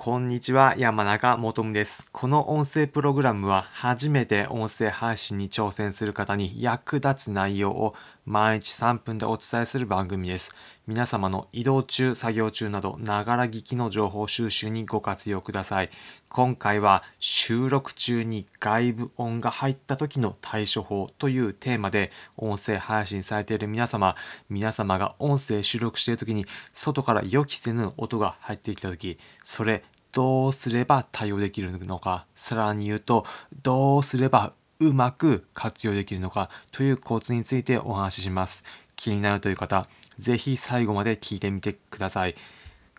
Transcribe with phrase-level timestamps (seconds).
[0.00, 2.08] こんにちは、山中もとむです。
[2.12, 7.96] この音声プログラムは初めて音声配信に挑戦する方に役立つ内容を
[8.28, 10.54] 毎日3分でお伝えする番組です。
[10.86, 15.90] 皆様の移動中、作業中など、ながら聞きの情報収集にご活用ください。
[16.28, 24.14] 今回は収録中に外部音が入った時の対処法というテーマで音声配信されている皆様、
[24.50, 29.82] 皆様が音声収録している時に外から予期せぬ音が入ってきた時、それ
[30.12, 33.24] どうすれば対応できるのか、さらに言うと、
[33.62, 38.64] どうすればうまく活用できるのかというコツについてお話しします。
[38.96, 42.36] 気になるという方、ぜひ最後まで聞いてみてください。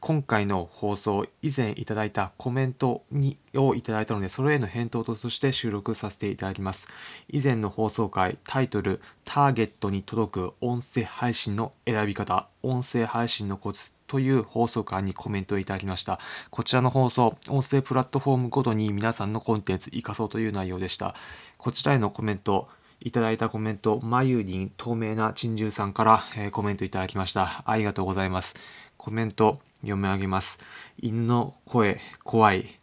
[0.00, 6.86] 今回の放送、以前いただいたコメントにをいただいたので、それへの返答として収録させていただきます。
[7.28, 16.20] 以前の放送回、タイトル、ターゲットに届く音声配信の選び方、音声配信のコツという放送回にコメントをいただきました。
[16.50, 21.14] こちらの放送、音声プラットフォームごとに皆さんのコンテンツ活かそうという内容でした。
[21.58, 22.68] こちらへのコメント、
[23.00, 27.62] いただいたコメント、まゆりん透明な珍獣さんから、えーコメントいただきました。
[27.64, 28.56] ありがとうございます。
[28.96, 30.58] コメント読み上げます。
[31.00, 32.76] 犬の声、怖い、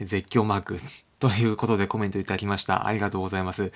[0.00, 0.76] 絶叫マーク
[1.18, 2.86] ということでコメントいただきました。
[2.86, 3.72] ありがとうございます。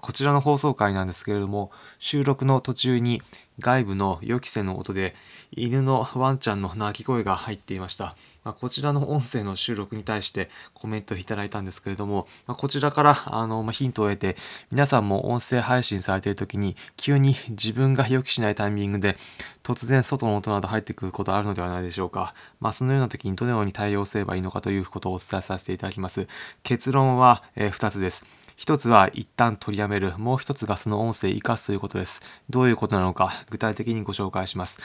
[0.00, 3.22] こちらの放送回なんですけれども、収録の途中に
[3.58, 5.14] 外部の予期せぬ音で
[5.50, 8.16] 犬のワンちゃんの鳴き声が入っていました。
[8.44, 14.36] まあ、こちらの音声の収録に対してコメントいただいたんですけれども、まあ、こちらからあの、まあ、ヒントを得て、
[14.70, 19.16] 皆さんも音声配信されている時に急に自分が予期しないタイミングで
[19.62, 22.34] 突然外の音など入ってくることあるのではないでしょうか。
[22.60, 26.28] まあ、そのような時にどのように対応すればいいのかということをお伝えさせていただきます。
[26.62, 28.26] 結論は、え2つです。
[28.56, 30.16] 一つは一旦取りやめる。
[30.16, 32.22] もう一つがその音声生かすということです。
[32.48, 34.78] どういうことなのか、具体的にご紹介します。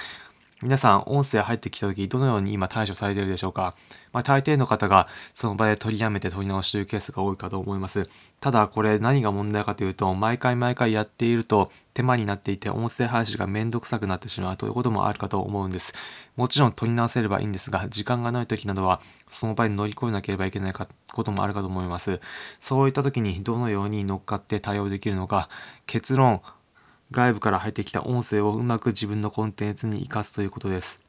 [0.64, 3.73] 皆さん、音声入ってきた時、どのように今対処されているでしょうか？
[4.14, 8.08] まあ、大抵の方がその場で取りやめて取り直しというケースが多いかと思います。
[8.40, 15.94] ただ、これ何が問題かというと、毎回毎回やっていると手間になっていて、音声配信がめんどくさくなってしまうということもあるかと思うんです。
[16.36, 22.22] もちろん取り直せればいいんですが、時間がない時などは、その場に乗り越えなければいけないこともあるかと思います。
[22.60, 25.49] そういった時にどのように乗っかって対応できるのか、
[25.88, 26.43] 結論、
[27.11, 31.04] 外部から入ってきた音声をうまく自分のコンテンツに活かすということです。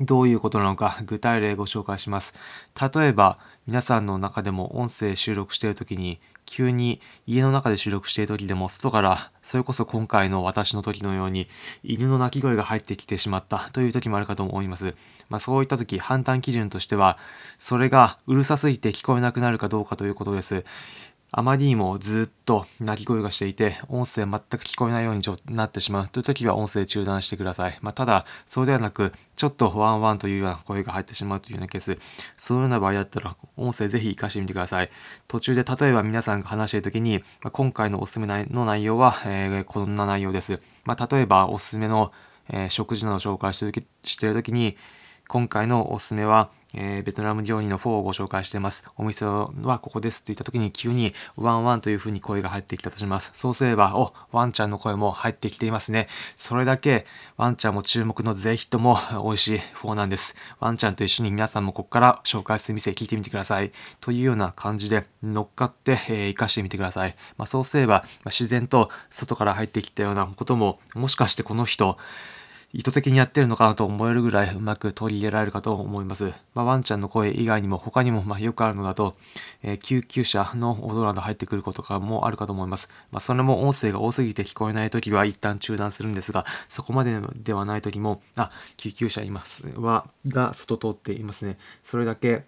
[0.00, 2.32] どういうことなのか具体例ご紹介します。
[2.94, 11.48] 例えば皆さんの中でも音声収録している時に急に家の中で収録している時でも外からそれこそ今回の私の時のように
[11.84, 14.94] 犬の鳴き声が入ってきてしまったという時もあるかと思います。
[15.28, 17.18] まあ、そういった時判断基準としては
[17.58, 20.64] それがうるさすぎて聞こえなくなるかどうかということです。
[21.32, 27.78] あまりにもずっと鳴き声がしていて、音声全く聞こえないようになってしまうという時は音声中断してください。
[27.82, 31.98] まあ、ただ、そうではなく、ちょっとワンワンというような声が入ってしまうというようなケース、
[32.36, 34.90] そういうような場合だったら、音声ぜひ活かしてみてください。
[35.28, 40.60] 途中で例えば皆さんが話している時に、まあ、今回のおすすめの内容は、えー、こんな内容です。
[40.84, 42.10] まあ、例えばおすすめの、
[42.48, 44.76] えー、食事などを紹介してしている時に、
[45.28, 48.84] 今回のおすすめは、えー、ベトナム料理のフォーをご紹介しています。
[48.96, 49.50] お店は
[49.80, 53.30] ここですと言った時に急にワンワンという風に声が入ってきたとします。
[53.34, 56.08] そうすれば、お、ワンちゃんの声も入ってきていますね。
[56.36, 60.34] それだけワンちゃんも注目のぜひとも美味しいフォーなんです。
[60.60, 63.72] ワンちゃんと一緒に皆さんもここから紹介する店聞いてみてください。
[64.00, 67.16] というような感じで乗っかって、えー、活かしてみてください。
[67.36, 71.98] まあ、そうすれば、まあ、自然と外から入ってきたようなことも、もしかしてこの人、
[72.72, 76.32] 意図的にやってるのかなと思えるぐらいうまく取り入れられるかと思います。
[76.54, 79.16] まあ、ワンちゃんの声以外にも他にもまよくあるのだと、
[79.62, 82.88] えー、救急車の音など入ってくることかもあるかと思います。
[83.10, 91.58] まあ、それも音声が多すぎて聞こえないときは一旦中断するんですが、そこまでではないときも、あ、救急車いますは、が外通っていますね。
[91.82, 92.44] それだけ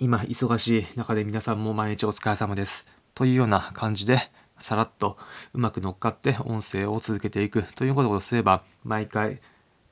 [0.00, 2.86] 今忙しい中で皆さんも毎日お疲れ様です。
[3.14, 5.16] というような感じで、さらっと
[5.54, 9.40] うまく乗っかって音声を続けていくということをすれば毎回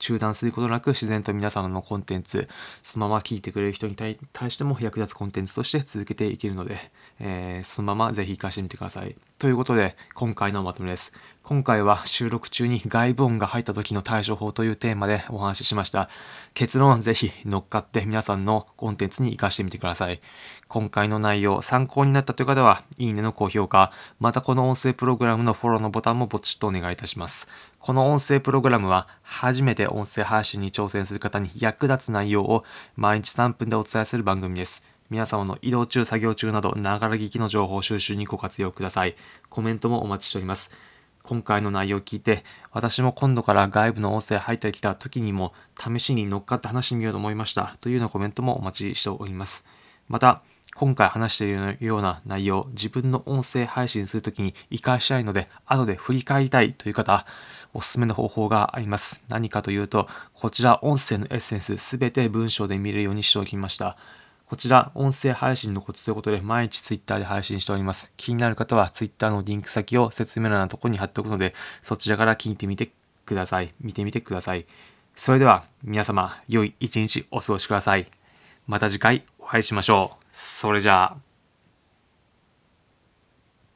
[0.06, 2.48] 中断することなく自然と皆様のコンテンツ
[2.84, 4.16] そのまま聞いてくれる人に対
[4.52, 6.78] しても役立つコンテンツとして続けていけるので、
[7.18, 9.16] えー、そのままぜひ活かしてみてください。
[9.38, 11.12] ということで今回のまとめです。
[11.42, 16.08] 今回は収録中に外部音が入った時の対処法というテーマでお話ししました。
[16.54, 20.20] 結論ぜひ乗っかって皆さんのコンテンツに活かしてみてください。
[20.68, 27.46] 今回の内容参考になったという方は、いいねの高評価、またこの音声プログラムのフォローのボタンもポチッとお願いいたします。
[27.86, 32.64] この音声プログラムは、初めて音声配信に挑戦する方に役立つ内容を
[32.96, 34.82] 毎日3分でお伝えする番組です。
[35.08, 39.14] 皆様の移動中、作業中など、ながら聞きの情報収集にご活用ください。
[39.50, 40.72] コメントもお待ちしております。
[41.22, 42.42] 今回の内容を聞いて、
[42.72, 47.76] 私も今度から外部の音声入ってきた時にも、試しに乗っかって話しみようと思いました。
[47.80, 49.64] というようなコメントもお待ちしております。
[50.08, 50.42] また、
[50.78, 57.24] 今回話しているような内容、自分の音声配信するときに活かしたいので、後で振り返りたいという方、
[57.72, 59.24] おすすめの方法があります。
[59.28, 63.96] 何かというと、こちら音声のエッセンスすべて文章で見れるようにしておきました。
[64.48, 68.12] こちら、音声配信のコツということで、毎日 Twitter で配信しております。
[68.18, 72.90] 気になる方は Twitter のリンク先を説明欄のところに貼っておくので、そちらから聞いてみて
[73.24, 73.72] ください。
[73.80, 74.66] 見てみてください。
[75.16, 78.06] それでは、皆様、良い一日お過ごしください。
[78.66, 80.25] また次回お会いしましょう。
[80.38, 81.25] それじゃあ。